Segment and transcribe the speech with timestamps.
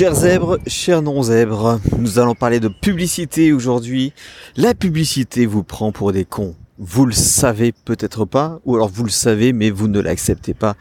[0.00, 4.14] Chers zèbres, chers non-zèbres, nous allons parler de publicité aujourd'hui.
[4.56, 6.56] La publicité vous prend pour des cons.
[6.78, 10.74] Vous le savez peut-être pas, ou alors vous le savez mais vous ne l'acceptez pas.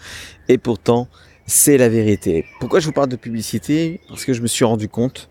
[0.47, 1.09] Et pourtant,
[1.45, 2.45] c'est la vérité.
[2.61, 3.99] Pourquoi je vous parle de publicité?
[4.07, 5.27] Parce que je me suis rendu compte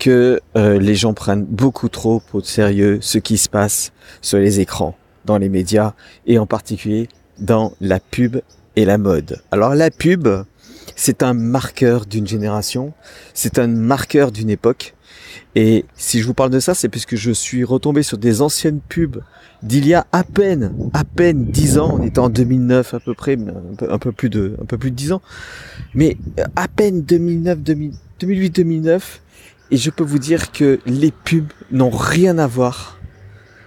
[0.00, 4.58] que euh, les gens prennent beaucoup trop au sérieux ce qui se passe sur les
[4.58, 5.94] écrans, dans les médias,
[6.26, 7.06] et en particulier
[7.38, 8.40] dans la pub
[8.74, 9.40] et la mode.
[9.52, 10.26] Alors la pub,
[10.96, 12.92] c'est un marqueur d'une génération,
[13.34, 14.94] c'est un marqueur d'une époque.
[15.54, 18.80] Et si je vous parle de ça, c'est puisque je suis retombé sur des anciennes
[18.80, 19.22] pubs
[19.62, 21.98] d'il y a à peine, à peine 10 ans.
[22.00, 23.36] On était en 2009 à peu près,
[23.88, 25.22] un peu, plus de, un peu plus de 10 ans.
[25.94, 26.16] Mais
[26.56, 29.20] à peine 2009, 2008, 2009.
[29.70, 32.98] Et je peux vous dire que les pubs n'ont rien à voir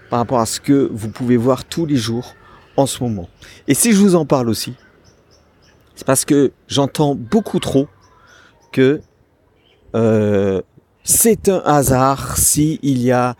[0.10, 2.36] par rapport à ce que vous pouvez voir tous les jours
[2.78, 3.28] en ce moment.
[3.68, 4.76] Et si je vous en parle aussi,
[5.96, 7.88] c'est parce que j'entends beaucoup trop
[8.72, 9.02] que
[9.96, 10.62] euh,
[11.04, 13.36] c'est un hasard si il y a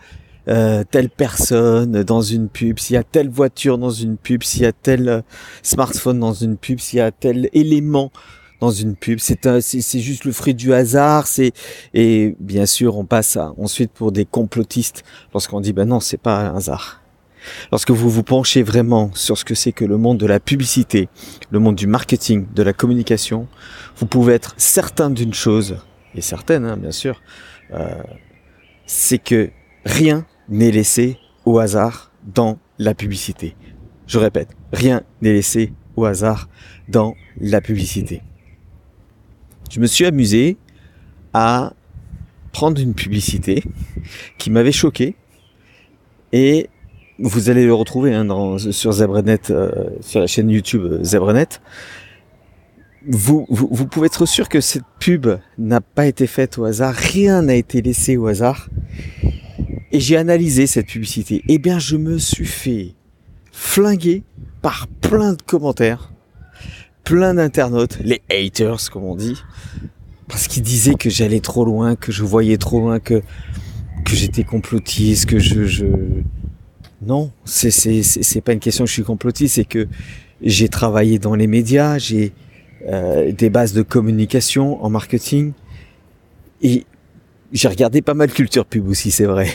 [0.48, 4.62] euh, telle personne dans une pub, s'il y a telle voiture dans une pub, s'il
[4.62, 5.20] y a tel euh,
[5.62, 8.10] smartphone dans une pub, s'il y a tel élément
[8.60, 9.18] dans une pub.
[9.18, 11.26] C'est c'est juste le fruit du hasard.
[11.92, 16.48] Et bien sûr on passe ensuite pour des complotistes lorsqu'on dit ben non c'est pas
[16.48, 17.02] un hasard.
[17.70, 21.08] Lorsque vous vous penchez vraiment sur ce que c'est que le monde de la publicité,
[21.50, 23.48] le monde du marketing, de la communication,
[23.96, 25.76] vous pouvez être certain d'une chose,
[26.14, 27.20] et certaine hein, bien sûr,
[27.72, 28.02] euh,
[28.86, 29.50] c'est que
[29.84, 33.56] rien n'est laissé au hasard dans la publicité.
[34.06, 36.48] Je répète, rien n'est laissé au hasard
[36.88, 38.22] dans la publicité.
[39.70, 40.56] Je me suis amusé
[41.32, 41.72] à
[42.52, 43.64] prendre une publicité
[44.38, 45.16] qui m'avait choqué
[46.32, 46.70] et
[47.18, 51.48] vous allez le retrouver hein, dans, sur Zebrenet, euh, sur la chaîne YouTube euh, Zebrenet.
[53.08, 55.28] Vous, vous, vous, pouvez être sûr que cette pub
[55.58, 58.68] n'a pas été faite au hasard, rien n'a été laissé au hasard.
[59.92, 61.42] Et j'ai analysé cette publicité.
[61.48, 62.94] Eh bien, je me suis fait
[63.52, 64.24] flinguer
[64.60, 66.12] par plein de commentaires,
[67.04, 69.40] plein d'internautes, les haters comme on dit,
[70.28, 73.22] parce qu'ils disaient que j'allais trop loin, que je voyais trop loin, que
[74.06, 75.86] que j'étais complotiste, que je, je
[77.02, 79.86] non, c'est c'est c'est pas une question que je suis complotiste, c'est que
[80.42, 82.32] j'ai travaillé dans les médias, j'ai
[82.88, 85.52] euh, des bases de communication en marketing
[86.62, 86.84] et
[87.52, 89.48] j'ai regardé pas mal Culture Pub aussi, c'est vrai.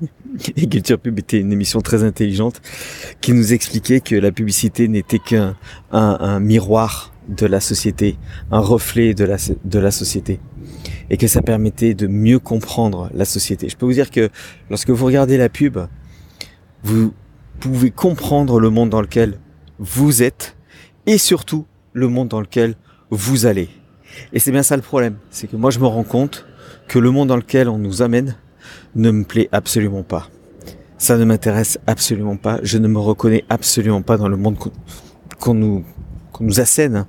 [0.56, 2.60] Et Culture Pub était une émission très intelligente
[3.20, 5.56] qui nous expliquait que la publicité n'était qu'un
[5.90, 8.18] un, miroir de la société,
[8.50, 10.38] un reflet de la, de la société.
[11.08, 13.68] Et que ça permettait de mieux comprendre la société.
[13.68, 14.28] Je peux vous dire que
[14.70, 15.78] lorsque vous regardez la pub,
[16.86, 17.12] vous
[17.58, 19.40] pouvez comprendre le monde dans lequel
[19.80, 20.56] vous êtes
[21.06, 22.76] et surtout le monde dans lequel
[23.10, 23.68] vous allez.
[24.32, 26.46] Et c'est bien ça le problème, c'est que moi je me rends compte
[26.86, 28.36] que le monde dans lequel on nous amène
[28.94, 30.28] ne me plaît absolument pas.
[30.96, 34.56] Ça ne m'intéresse absolument pas, je ne me reconnais absolument pas dans le monde
[35.40, 35.84] qu'on nous,
[36.30, 37.06] qu'on nous assène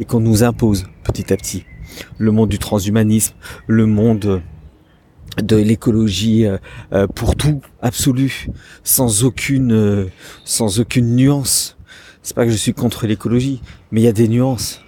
[0.00, 1.66] et qu'on nous impose petit à petit.
[2.16, 3.34] Le monde du transhumanisme,
[3.66, 4.40] le monde
[5.38, 6.58] de l'écologie euh,
[6.92, 8.48] euh, pour tout absolu
[8.82, 10.06] sans aucune euh,
[10.44, 11.76] sans aucune nuance.
[12.22, 14.82] C'est pas que je suis contre l'écologie mais il y a des nuances.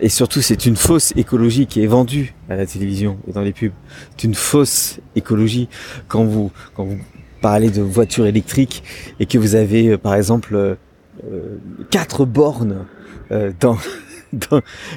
[0.00, 3.54] Et surtout c'est une fausse écologie qui est vendue à la télévision et dans les
[3.54, 3.72] pubs.
[4.10, 5.70] C'est une fausse écologie.
[6.06, 6.98] Quand vous quand vous
[7.40, 8.82] parlez de voitures électriques
[9.20, 10.76] et que vous avez par exemple
[11.90, 12.84] quatre bornes
[13.30, 13.78] dans,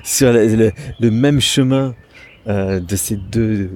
[0.03, 1.95] sur le même chemin
[2.45, 3.69] de ces deux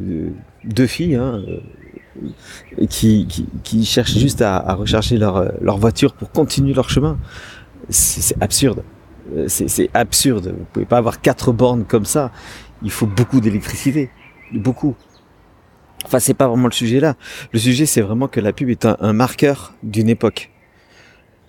[0.64, 6.90] deux filles hein, euh, qui, cherchent juste à, à rechercher leur, voiture pour continuer leur
[6.90, 7.18] chemin.
[7.90, 8.84] C'est absurde.
[9.36, 10.54] Euh, c'est absurde.
[10.58, 12.32] Vous pouvez pas avoir quatre bornes comme ça.
[12.84, 14.10] Il faut beaucoup d'électricité.
[14.54, 14.96] Beaucoup.
[16.06, 17.16] Enfin, c'est pas vraiment le sujet là.
[17.52, 20.52] Le sujet, c'est vraiment que la pub est un, marqueur d'une époque.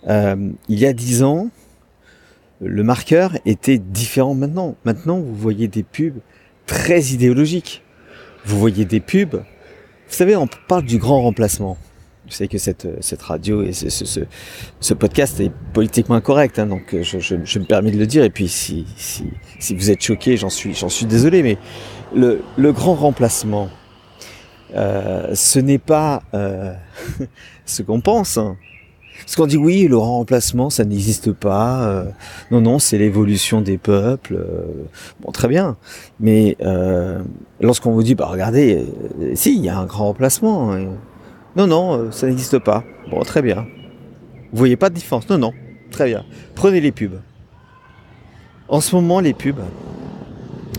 [0.07, 1.49] Euh, il y a dix ans,
[2.61, 4.75] le marqueur était différent maintenant.
[4.85, 6.19] Maintenant, vous voyez des pubs
[6.65, 7.83] très idéologiques
[8.45, 9.35] vous voyez des pubs.
[9.35, 11.77] Vous savez, on parle du grand remplacement.
[12.27, 14.21] Je sais que cette, cette radio et ce, ce,
[14.79, 18.23] ce podcast est politiquement incorrect, hein, donc je, je, je, me permets de le dire.
[18.23, 19.25] Et puis si, si,
[19.59, 21.57] si vous êtes choqué, j'en suis, j'en suis désolé, mais
[22.15, 23.69] le, le grand remplacement,
[24.75, 26.73] euh, ce n'est pas euh,
[27.65, 28.37] ce qu'on pense.
[28.37, 28.57] Hein.
[29.25, 31.83] Parce qu'on dit oui, le remplacement, ça n'existe pas.
[31.83, 32.05] Euh,
[32.51, 34.35] non, non, c'est l'évolution des peuples.
[34.35, 34.65] Euh,
[35.21, 35.77] bon, très bien.
[36.19, 37.21] Mais euh,
[37.61, 38.85] lorsqu'on vous dit, bah regardez,
[39.33, 40.73] si, il y a un grand remplacement.
[40.73, 40.87] Hein.
[41.55, 42.83] non, non, ça n'existe pas.
[43.09, 43.65] Bon, très bien.
[44.51, 45.53] Vous voyez pas de différence Non, non,
[45.91, 46.25] très bien.
[46.55, 47.19] Prenez les pubs.
[48.67, 49.61] En ce moment, les pubs,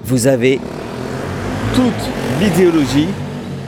[0.05, 0.61] vous avez
[1.75, 3.09] toute l'idéologie,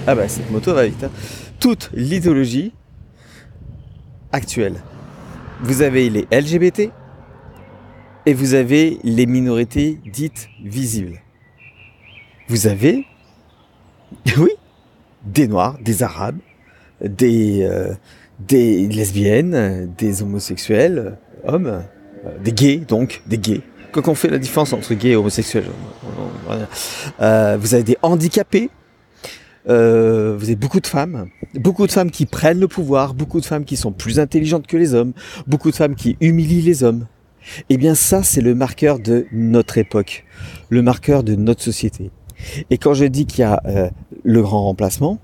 [0.07, 1.11] ah bah cette moto va vite, hein.
[1.59, 2.73] toute l'idéologie
[4.33, 4.77] actuelle.
[5.63, 6.91] Vous avez les LGBT
[8.27, 11.21] et vous avez les minorités dites visibles.
[12.49, 13.07] Vous avez,
[14.39, 14.51] oui,
[15.25, 16.39] des noirs, des arabes,
[17.01, 17.95] des, euh,
[18.51, 21.83] lesbiennes, des homosexuels, hommes,
[22.27, 23.63] euh, des gays donc, des gays.
[23.93, 25.65] Quand on fait la différence entre gays et homosexuels,
[27.21, 28.71] euh, vous avez des handicapés,
[29.69, 33.47] euh, vous avez beaucoup de femmes, beaucoup de femmes qui prennent le pouvoir, beaucoup de
[33.47, 35.13] femmes qui sont plus intelligentes que les hommes,
[35.47, 37.07] beaucoup de femmes qui humilient les hommes.
[37.69, 40.25] Eh bien ça, c'est le marqueur de notre époque,
[40.69, 42.11] le marqueur de notre société.
[42.71, 43.89] Et quand je dis qu'il y a euh,
[44.25, 45.19] le grand remplacement,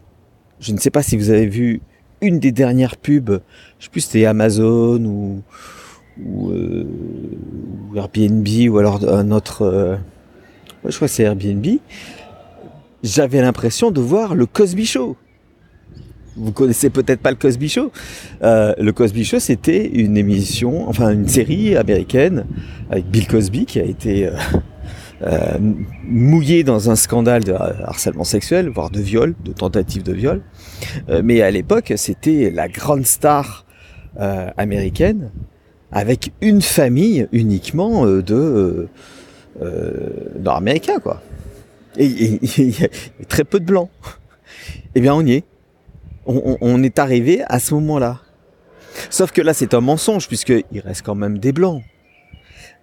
[0.61, 1.81] je ne sais pas si vous avez vu
[2.21, 3.41] une des dernières pubs,
[3.79, 5.43] je sais plus c'était Amazon ou,
[6.25, 6.87] ou, euh,
[7.97, 9.97] Airbnb ou alors un autre, euh,
[10.87, 11.67] je crois que c'est Airbnb,
[13.03, 15.17] j'avais l'impression de voir le Cosby Show.
[16.37, 17.93] Vous connaissez peut-être pas le Cosby Show.
[18.43, 22.47] Euh, le Cosby Show, c'était une émission, enfin une série américaine
[22.91, 24.33] avec Bill Cosby qui a été euh,
[25.23, 25.59] euh,
[26.05, 30.41] mouillé dans un scandale de harcèlement sexuel, voire de viol, de tentative de viol.
[31.23, 33.67] mais à l'époque, c'était la grande star
[34.57, 35.31] américaine
[35.91, 38.89] avec une famille uniquement de
[40.41, 41.23] nord-américains, quoi.
[41.99, 42.89] Il y a
[43.29, 43.91] très peu de blancs.
[44.95, 45.45] Eh bien, on y est.
[46.27, 48.21] On, on est arrivé à ce moment-là.
[49.11, 51.83] Sauf que là, c'est un mensonge, puisqu'il reste quand même des blancs.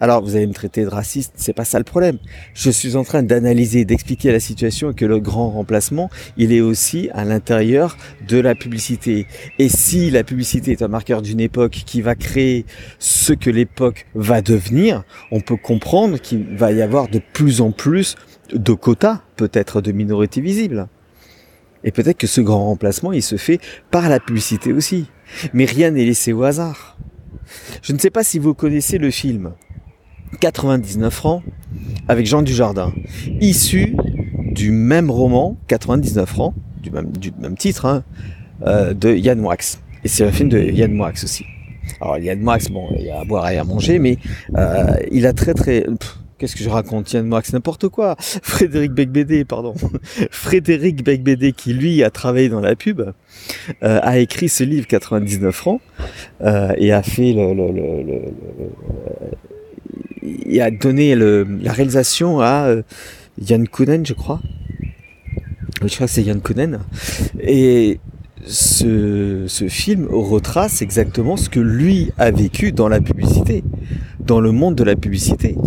[0.02, 2.20] Alors, vous allez me traiter de raciste, c'est pas ça le problème.
[2.54, 6.62] Je suis en train d'analyser, d'expliquer la situation et que le grand remplacement, il est
[6.62, 9.28] aussi à l'intérieur de la publicité.
[9.58, 12.66] Et si la publicité est un marqueur d'une époque qui va créer
[12.98, 17.72] ce que l'époque va devenir, on peut comprendre qu'il va y avoir de plus en
[17.72, 18.16] plus
[18.54, 20.88] de quotas, peut-être de minorités visibles.
[21.84, 23.60] Et peut-être que ce grand remplacement, il se fait
[23.92, 25.08] par la publicité aussi.
[25.54, 26.98] Mais rien n'est laissé au hasard.
[27.82, 29.54] Je ne sais pas si vous connaissez le film
[30.40, 31.44] 99 francs
[32.08, 32.94] avec Jean Dujardin,
[33.42, 33.96] issu
[34.52, 38.04] du même roman 99 francs, du même, titre, hein,
[38.66, 39.82] euh, de Yann Wax.
[40.04, 41.46] Et c'est un film de Yann Wax aussi.
[42.02, 44.18] Alors Yann Wax, bon, il y a à boire et à manger, mais
[44.58, 45.86] euh, il a très très...
[46.40, 48.16] Qu'est-ce que je raconte Yann Moix N'importe quoi.
[48.20, 49.76] Frédéric Becbédé, pardon.
[50.32, 55.54] Frédéric Becbédé, qui lui a travaillé dans la pub, euh, a écrit ce livre 99
[55.54, 55.82] francs
[56.42, 58.04] euh, et a fait le, le, le,
[60.54, 62.84] le a donné la réalisation à euh,
[63.46, 64.40] Yann Kounen, je crois.
[65.84, 66.80] Je crois que c'est Yann Kounen.
[67.42, 68.00] Et
[68.46, 73.64] ce, ce, film retrace exactement ce que lui a vécu dans la publicité,
[74.20, 75.58] dans le monde de la publicité.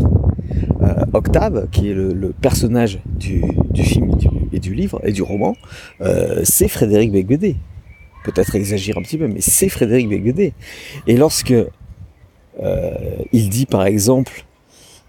[0.83, 3.43] Euh, Octave, qui est le, personnage du,
[3.75, 4.11] film
[4.53, 5.57] et du, livre et du roman,
[6.01, 7.57] euh, c'est Frédéric Becbédé.
[8.25, 10.55] Peut-être exagère un petit peu, mais c'est Frédéric Becbédé.
[11.07, 12.95] Et lorsque euh,
[13.33, 14.45] il dit par exemple,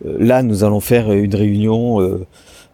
[0.03, 1.99] là nous allons faire une réunion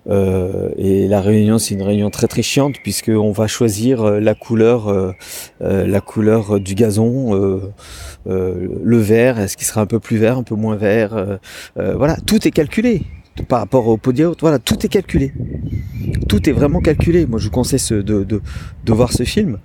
[0.09, 5.13] et la réunion, c'est une réunion très très chiante puisqu'on va choisir la couleur,
[5.59, 7.61] la couleur du gazon,
[8.25, 11.39] le vert, est-ce qu'il sera un peu plus vert, un peu moins vert.
[11.75, 13.03] voilà, tout est calculé
[13.47, 14.33] par rapport au podium.
[14.39, 15.33] Voilà, tout est calculé.
[16.27, 17.25] Tout est vraiment calculé.
[17.25, 18.41] Moi, je vous conseille de, de,
[18.85, 19.59] de voir ce film.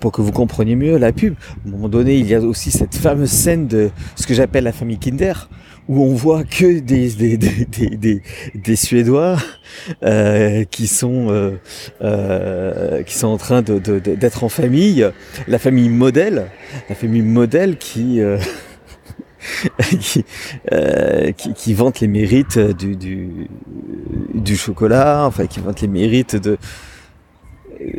[0.00, 1.34] Pour que vous compreniez mieux la pub.
[1.34, 4.64] À un moment donné, il y a aussi cette fameuse scène de ce que j'appelle
[4.64, 5.48] la famille Kinder,
[5.88, 7.64] où on voit que des, des, des,
[7.96, 8.22] des,
[8.54, 9.38] des Suédois
[10.02, 11.52] euh, qui, sont, euh,
[12.02, 15.08] euh, qui sont en train d'être de, de, en famille,
[15.48, 16.50] la famille modèle,
[16.88, 18.20] la famille modèle qui...
[18.20, 18.38] Euh,
[20.00, 20.24] qui,
[20.72, 23.48] euh, qui, qui, vante les mérites du, du,
[24.34, 26.58] du, chocolat, enfin qui vante les mérites de,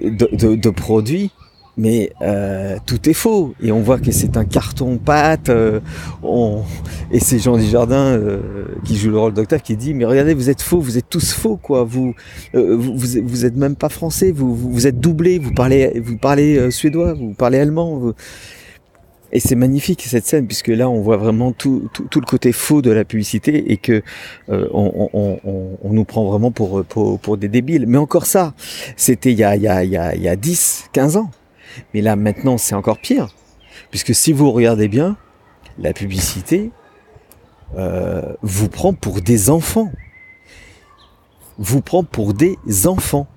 [0.03, 1.31] de, de, de produits
[1.77, 5.79] mais euh, tout est faux et on voit que c'est un carton pâte euh,
[6.23, 6.63] on...
[7.11, 10.49] et c'est Jean Dujardin euh, qui joue le rôle d'Octave qui dit mais regardez vous
[10.49, 12.13] êtes faux vous êtes tous faux quoi vous
[12.55, 16.57] euh, vous, vous, êtes même pas français vous, vous, êtes doublé vous parlez vous parlez
[16.57, 18.13] euh, suédois vous parlez allemand
[19.31, 22.51] et c'est magnifique cette scène puisque là on voit vraiment tout, tout, tout, le côté
[22.51, 24.01] faux de la publicité et que
[24.49, 27.85] euh, on, on, on, on, nous prend vraiment pour, pour, pour des débiles.
[27.87, 28.53] Mais encore ça,
[28.97, 31.17] c'était il y a, il y a, il y a, il y a 10, 15
[31.17, 31.31] ans.
[31.93, 33.29] Mais là, maintenant, c'est encore pire.
[33.91, 35.17] Puisque si vous regardez bien,
[35.77, 36.71] la publicité
[37.77, 39.91] euh, vous prend pour des enfants.
[41.57, 43.27] Vous prend pour des enfants.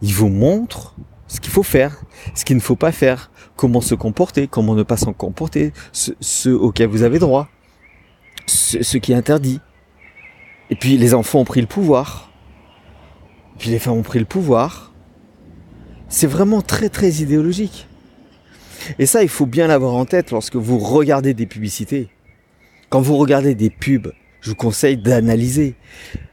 [0.00, 0.94] Il vous montre
[1.28, 2.02] ce qu'il faut faire,
[2.34, 6.10] ce qu'il ne faut pas faire, comment se comporter, comment ne pas s'en comporter, ce,
[6.20, 7.48] ce, auquel vous avez droit,
[8.46, 9.60] ce, ce qui est interdit.
[10.70, 12.30] Et puis les enfants ont pris le pouvoir.
[13.58, 14.91] Puis les femmes ont pris le pouvoir.
[16.12, 17.88] C'est vraiment très très idéologique.
[18.98, 22.10] Et ça, il faut bien l'avoir en tête lorsque vous regardez des publicités.
[22.90, 25.74] Quand vous regardez des pubs, je vous conseille d'analyser.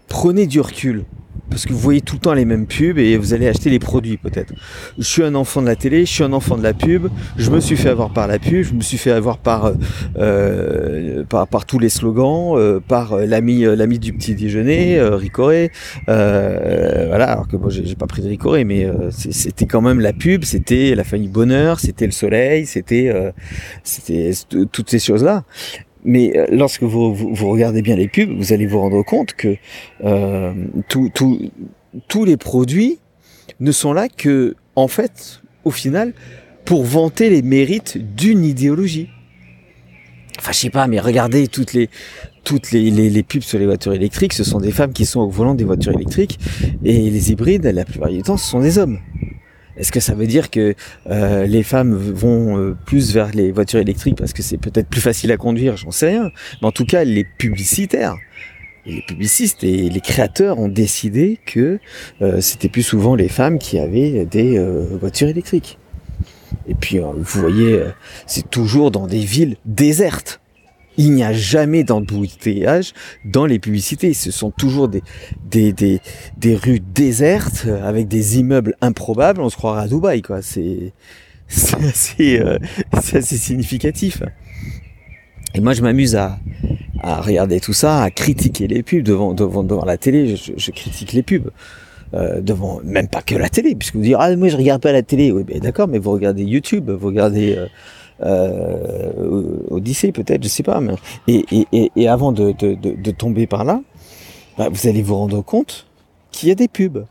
[0.09, 1.05] Prenez du recul
[1.49, 3.79] parce que vous voyez tout le temps les mêmes pubs et vous allez acheter les
[3.79, 4.53] produits peut-être.
[4.97, 7.49] Je suis un enfant de la télé, je suis un enfant de la pub, je
[7.49, 9.73] me suis fait avoir par la pub, je me suis fait avoir par euh,
[10.17, 15.71] euh par, par, tous les slogans, euh, par euh, l'ami l'ami du petit déjeuner, Ricoré,
[16.07, 17.31] voilà.
[17.31, 20.95] Alors que moi j'ai pas pris de Ricoré, mais c'était quand même la pub, c'était
[20.95, 23.13] la famille Bonheur, c'était le soleil, c'était
[23.83, 24.31] c'était
[24.71, 25.43] toutes ces choses là.
[26.09, 29.57] Mais euh, lorsque vous, vous, regardez bien les pubs, vous allez vous rendre compte que
[30.03, 30.53] euh,
[30.87, 32.97] tous les produits
[33.59, 36.13] ne sont là que, en fait, au final,
[36.65, 39.09] pour vanter les mérites d'une idéologie.
[40.39, 41.91] Enfin, je sais pas, mais regardez toutes les
[42.43, 45.19] toutes les, les, les, pubs sur les voitures électriques, ce sont des femmes qui sont
[45.19, 46.39] au volant des voitures électriques,
[46.83, 48.97] et les hybrides, la plupart du temps, ce sont des hommes.
[49.79, 50.75] Est-ce que ça veut dire que
[51.09, 55.01] euh, les femmes vont euh, plus vers les voitures électriques parce que c'est peut-être plus
[55.01, 55.77] facile à conduire?
[55.77, 56.31] J'en sais rien.
[56.61, 58.17] Mais en tout cas, les publicitaires,
[58.85, 61.79] les publicistes et les créateurs ont décidé que
[62.21, 64.59] euh, c'était plus souvent les femmes qui avaient des
[64.99, 65.77] voitures électriques.
[66.67, 67.83] Et puis, vous voyez,
[68.27, 70.41] c'est toujours dans des villes désertes
[70.97, 72.93] il n'y a jamais d'embouteillage
[73.25, 74.13] dans les publicités.
[74.13, 75.01] Ce sont toujours des,
[75.49, 76.01] des, des,
[76.37, 79.41] des, rues désertes avec des immeubles improbables.
[79.41, 80.41] On se croirait à Dubaï, quoi.
[80.41, 80.93] C'est,
[81.47, 82.57] c'est assez, euh,
[82.91, 84.23] assez significatif.
[85.55, 86.39] Et moi, je m'amuse à,
[87.01, 90.35] à regarder tout ça, à critiquer les pubs devant, devant, devant la télé.
[90.35, 91.49] Je, critique les pubs.
[92.15, 94.91] Euh, devant même pas que la télé puisque vous direz ah moi je regarde pas
[94.91, 97.67] la télé oui ben d'accord mais vous regardez YouTube vous regardez euh,
[98.21, 100.81] Odyssée peut-être, je sais pas.
[100.81, 100.95] Mais...
[101.27, 103.81] Et, avant de, tomber par là,
[104.57, 105.87] bah, vous allez vous rendre compte
[106.31, 107.05] qu'il y a des pubs.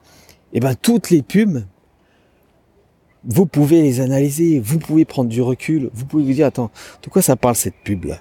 [0.53, 1.63] Et ben toutes les pubs,
[3.25, 6.71] vous pouvez les analyser, vous pouvez prendre du recul, vous pouvez vous dire attends,
[7.03, 8.21] de quoi ça parle cette pub là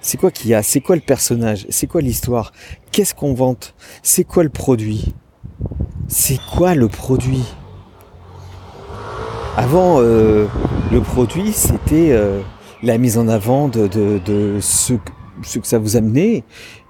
[0.00, 0.62] C'est quoi qu'il y a?
[0.62, 1.66] C'est quoi le personnage?
[1.70, 2.52] C'est quoi l'histoire?
[2.90, 3.74] Qu'est-ce qu'on vante?
[4.02, 5.14] C'est quoi le produit?
[6.08, 7.44] C'est quoi le produit?
[9.56, 10.46] Avant, euh,
[10.92, 12.42] le produit, c'était euh,
[12.82, 16.44] la mise en avant de, ce, que ça vous amenait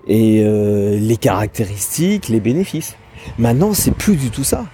[0.08, 2.96] et euh, les caractéristiques, les bénéfices.
[3.38, 4.66] Maintenant, c'est plus du tout ça.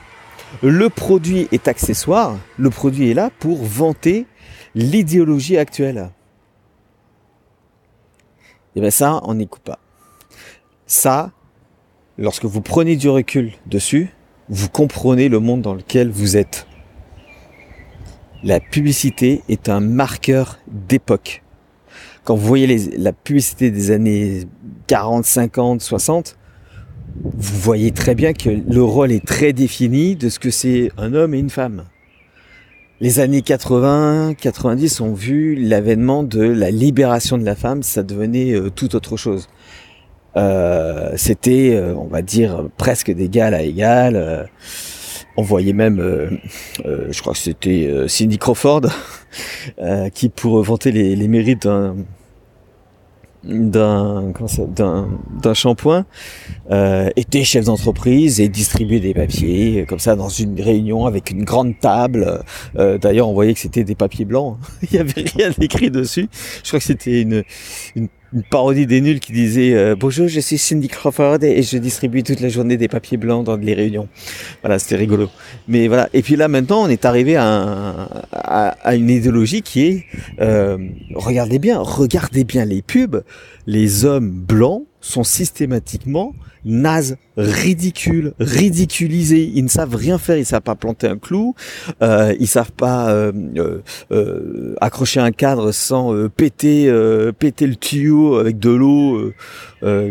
[0.63, 4.25] Le produit est accessoire, le produit est là pour vanter
[4.75, 6.11] l'idéologie actuelle.
[8.77, 9.79] Et bien ça, on n'écoute pas.
[10.87, 11.33] Ça,
[12.17, 14.09] lorsque vous prenez du recul dessus,
[14.49, 16.67] vous comprenez le monde dans lequel vous êtes
[18.45, 21.43] la publicité est un marqueur d'époque.
[22.25, 24.43] Quand vous voyez la publicité des années
[24.87, 26.37] 40, 50, 60,
[27.25, 31.15] vous voyez très bien que le rôle est très défini de ce que c'est un
[31.15, 31.85] homme et une femme.
[33.01, 38.53] Les années 80, 90 ont vu l'avènement de la libération de la femme, ça devenait
[38.53, 39.49] euh, tout autre chose.
[40.37, 44.49] Euh, c'était, euh, on va dire, presque d'égal à égal
[45.39, 46.31] on voyait même, euh,
[46.85, 48.83] euh, je crois que c'était euh, Cindy Crawford,
[50.15, 51.95] qui pour vanter les, les mérites d'un
[53.45, 54.33] d'un
[55.41, 56.05] d'un shampoing
[57.15, 61.79] était chef d'entreprise et distribuait des papiers comme ça dans une réunion avec une grande
[61.79, 62.43] table.
[62.75, 66.29] D'ailleurs on voyait que c'était des papiers blancs il y avait rien écrit dessus.
[66.65, 67.45] Je crois que c'était une,
[67.95, 71.79] une une parodie des nuls qui disait euh, bonjour je suis Cindy Crawford et je
[71.79, 74.09] distribue toute la journée des papiers blancs dans les réunions
[74.63, 75.31] voilà c'était rigolo.
[75.67, 76.09] Mais voilà.
[76.13, 80.05] Et puis là maintenant on est arrivé à, une idéologie qui est
[80.41, 80.79] euh,
[81.15, 83.23] regardez bien regardez bien les pubs.
[83.67, 89.51] Les hommes blancs sont systématiquement nazes, ridicules, ridiculisés.
[89.55, 91.55] Ils ne savent rien faire, ils savent pas planter un clou,
[92.03, 96.93] euh, ils savent pas euh, euh, euh accrocher un cadre sans euh, péter
[97.39, 99.33] péter le tuyau avec de l'eau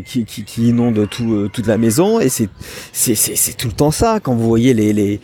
[0.05, 2.19] qui, qui, qui, inonde tout, toute la maison.
[2.19, 2.49] Et c'est
[2.91, 5.19] c'est c'est tout le temps ça quand vous voyez les les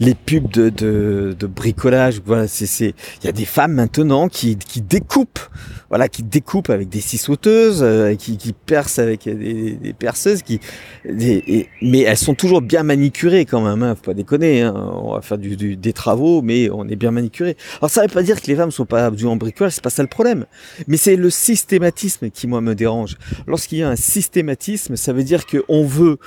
[0.00, 2.20] les pubs de, de, de bricolage.
[2.24, 5.40] Voilà, c'est il y a des femmes maintenant qui, qui découpent,
[5.88, 10.42] voilà, qui découpent avec des scie sauteuses, euh, qui, qui percent avec des, des perceuses,
[10.42, 10.60] qui
[11.04, 13.82] des, mais elles sont toujours bien manicurées quand même.
[13.82, 14.62] Hein, faut pas déconner.
[14.62, 17.56] Hein, on va faire du, du, des travaux, mais on est bien manicuré.
[17.80, 19.90] Alors ça veut pas dire que les femmes sont pas du en bricolage, c'est pas
[19.90, 20.46] ça le problème.
[20.86, 23.16] Mais c'est le systématisme qui moi me dérange.
[23.46, 26.18] Lorsqu'il y a un systématisme, ça veut dire que on veut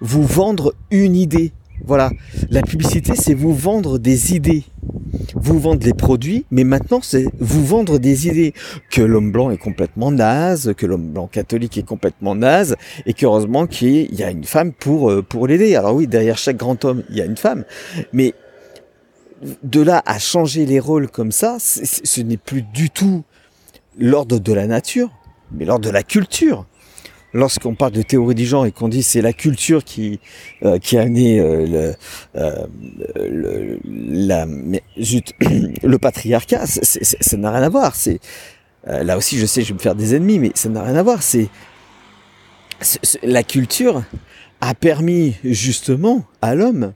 [0.00, 1.52] vous vendre une idée
[1.82, 2.10] Voilà,
[2.50, 4.64] la publicité, c'est vous vendre des idées.
[5.34, 8.54] Vous vendre les produits, mais maintenant, c'est vous vendre des idées.
[8.90, 12.76] Que l'homme blanc est complètement naze, que l'homme blanc catholique est complètement naze,
[13.06, 15.74] et qu'heureusement qu'il y a une femme pour, euh, pour l'aider.
[15.76, 17.64] Alors oui, derrière chaque grand homme, il y a une femme.
[18.12, 18.34] Mais
[19.62, 23.24] de là à changer les rôles comme ça, ce n'est plus du tout
[23.98, 25.10] l'ordre de la nature,
[25.52, 26.66] mais l'ordre de la culture
[27.34, 30.20] lorsqu'on parle de théorie du genre et qu'on dit c'est la culture qui
[30.64, 31.94] euh, qui a amené euh,
[32.34, 32.66] le,
[33.16, 33.78] euh,
[35.82, 37.94] le, patriarcat, ça n'a rien à voir.
[37.94, 38.20] C'est
[38.86, 41.02] là aussi, je sais, je vais me faire des ennemis, mais ça n'a rien à
[41.02, 41.22] voir.
[41.22, 41.48] C'est
[43.22, 44.02] la culture
[44.60, 46.92] a permis justement à l'homme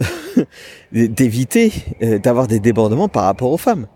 [0.92, 1.72] d'éviter
[2.22, 3.86] d'avoir des débordements par rapport aux femmes.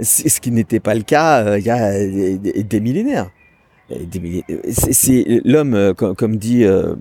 [0.00, 1.92] Ce qui n'était pas le cas il y a
[2.62, 3.30] des millénaires.
[4.70, 6.94] C'est l'homme, euh, comme, dit euh,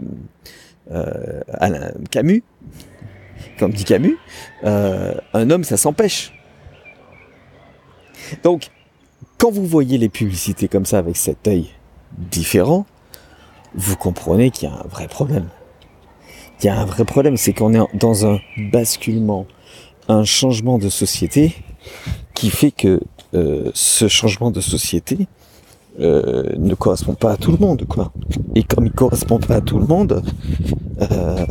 [0.92, 2.44] euh, Alain Camus,
[3.60, 4.18] comme dit Camus,
[4.64, 6.34] un homme, ça s'empêche.
[8.44, 8.70] Donc,
[9.38, 11.70] quand vous voyez les publicités comme ça avec cet œil
[12.18, 12.86] différent,
[13.74, 15.48] vous comprenez qu'il y a un vrai problème.
[16.62, 18.40] Il y a un vrai problème, c'est qu'on est dans un
[18.72, 19.48] basculement,
[20.08, 21.56] un changement de société
[22.36, 23.02] qui fait que
[23.74, 25.28] ce changement de société,
[26.00, 28.14] euh, ne correspond pas à tout le monde, quoi.
[28.56, 30.24] Et comme il correspond pas à tout le monde,
[31.02, 31.46] euh,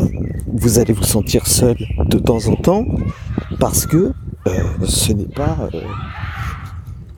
[0.52, 2.86] vous allez vous sentir seul de temps en temps
[3.58, 4.12] parce que
[4.46, 5.68] euh, ce n'est pas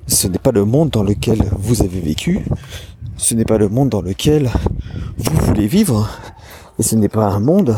[0.09, 2.45] ce n'est pas le monde dans lequel vous avez vécu,
[3.17, 4.51] ce n'est pas le monde dans lequel
[5.17, 6.09] vous voulez vivre,
[6.79, 7.77] et ce n'est pas un monde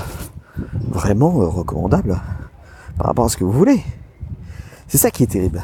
[0.89, 2.21] vraiment recommandable
[2.97, 3.81] par rapport à ce que vous voulez.
[4.89, 5.63] C'est ça qui est terrible.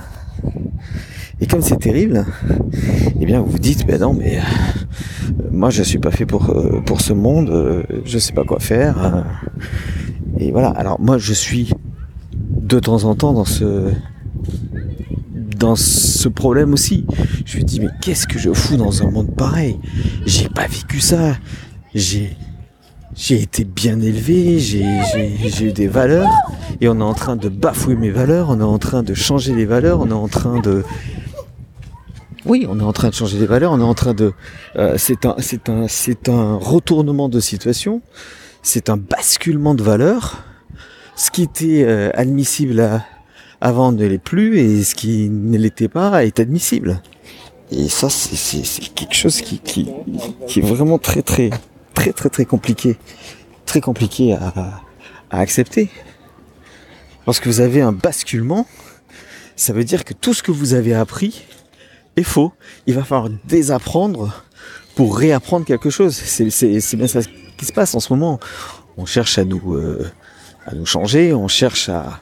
[1.40, 2.26] Et comme c'est terrible,
[3.20, 6.50] eh bien vous vous dites, ben non, mais euh, moi je suis pas fait pour,
[6.50, 9.24] euh, pour ce monde, euh, je sais pas quoi faire.
[10.38, 11.72] et voilà, alors moi je suis
[12.60, 13.90] de temps en temps dans ce
[15.56, 17.06] dans ce problème aussi.
[17.44, 19.78] Je me dis mais qu'est-ce que je fous dans un monde pareil?
[20.26, 21.36] J'ai pas vécu ça.
[21.94, 22.36] J'ai
[23.16, 24.84] j'ai été bien élevé, j'ai
[25.60, 26.30] eu des valeurs,
[26.80, 29.54] et on est en train de bafouer mes valeurs, on est en train de changer
[29.54, 30.84] les valeurs, on est en train de
[32.46, 34.32] oui, on est en train de changer les valeurs, on est en train de.
[34.76, 35.36] Euh, c'est un,
[35.68, 38.02] un, un retournement de situation,
[38.62, 40.42] c'est un basculement de valeurs.
[41.16, 43.02] Ce qui était euh, admissible
[43.60, 47.02] avant ne l'est plus et ce qui ne l'était pas est admissible.
[47.70, 49.88] Et ça, c'est, c'est, quelque chose qui, qui,
[50.48, 51.50] qui est vraiment très, très,
[51.94, 52.96] très, très, très compliqué,
[53.66, 54.80] très compliqué à,
[55.30, 55.90] à accepter.
[57.26, 58.66] Lorsque vous avez un basculement,
[59.56, 61.44] ça veut dire que tout ce que vous avez appris
[62.16, 62.52] est faux.
[62.86, 64.44] Il va falloir désapprendre
[64.94, 66.14] pour réapprendre quelque chose.
[66.14, 67.20] C'est bien ça
[67.56, 68.40] qui se passe en ce moment.
[68.96, 70.10] On cherche à nous, euh,
[70.66, 72.20] à nous changer, on cherche à,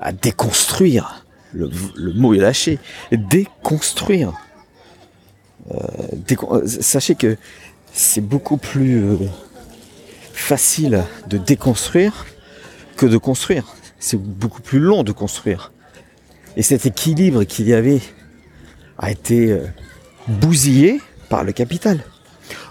[0.00, 1.24] à déconstruire.
[1.52, 1.70] Le,
[2.14, 2.78] mot est lâché.
[3.12, 4.32] Déconstruire.
[5.70, 5.78] Euh,
[6.42, 7.36] euh sachez que
[7.92, 9.18] c'est beaucoup plus
[10.32, 12.26] facile de déconstruire
[12.96, 13.64] que de construire.
[13.98, 15.72] C'est beaucoup plus long de construire.
[16.56, 18.00] Et cet équilibre qu'il y avait
[19.02, 19.66] a été euh,
[20.28, 21.98] bousillé par le capital.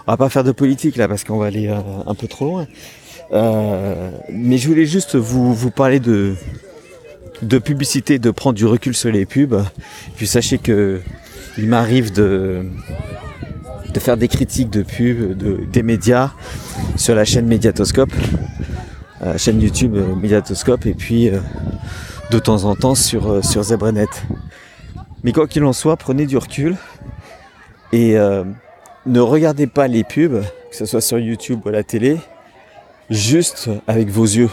[0.06, 2.46] On va pas faire de politique là parce qu'on va aller euh, un peu trop
[2.46, 2.66] loin.
[3.32, 6.34] Euh, mais je voulais juste vous, parler de,
[7.64, 9.62] publicité, de prendre du recul sur les pubs.
[10.16, 11.00] Puis sachez que
[11.58, 12.64] il m'arrive de,
[13.98, 16.32] faire des critiques de pubs, de, des médias
[16.96, 18.12] sur la chaîne Mediatoscope,
[19.20, 21.30] la chaîne YouTube Mediatoscope, et puis
[22.30, 24.08] de temps en temps sur, sur Zebranet.
[25.24, 26.76] Mais quoi qu'il en soit, prenez du recul
[27.92, 28.44] et euh,
[29.06, 32.18] ne regardez pas les pubs, que ce soit sur YouTube ou à la télé,
[33.10, 34.50] juste avec vos yeux.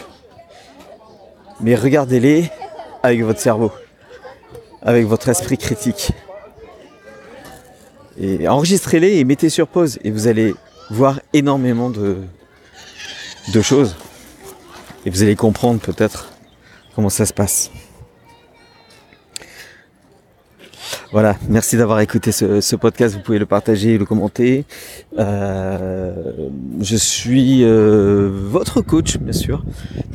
[1.62, 2.52] Mais regardez-les
[3.02, 3.72] avec votre cerveau,
[4.82, 6.12] avec votre esprit critique.
[8.20, 10.54] Et enregistrez-les et mettez sur pause et vous allez
[10.92, 12.18] voir énormément de,
[13.54, 13.96] de choses.
[15.06, 16.30] Et vous allez comprendre peut-être
[16.96, 17.72] comment ça se passe.
[21.12, 23.16] Voilà, merci d'avoir écouté ce, podcast.
[23.16, 24.66] Vous pouvez le partager, le commenter.
[25.18, 26.14] Euh,
[26.80, 29.64] je suis euh, votre coach, bien sûr,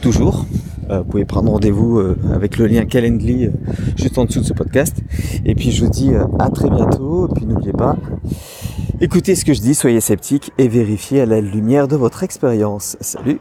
[0.03, 0.47] toujours.
[0.91, 2.01] Euh, vous pouvez prendre rendez-vous
[2.33, 3.49] avec le lien Calendly
[3.97, 4.99] juste en dessous de ce podcast.
[5.45, 7.29] Et puis je vous dis à très bientôt.
[7.29, 7.97] Et puis n'oubliez pas,
[9.01, 12.97] écoutez ce que je dis, soyez sceptiques et vérifiez à la lumière de votre expérience.
[13.01, 13.41] Salut